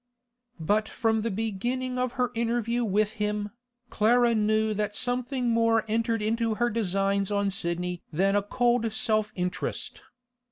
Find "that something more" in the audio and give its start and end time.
4.73-5.85